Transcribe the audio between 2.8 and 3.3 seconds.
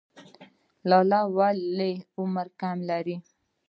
لري؟